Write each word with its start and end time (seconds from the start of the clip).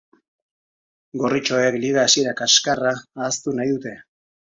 Gorritxoek 1.25 1.79
liga 1.85 2.07
hasiera 2.07 2.35
kaskarra 2.43 2.99
ahaztu 3.01 3.59
nahi 3.61 3.79
dute. 3.79 3.99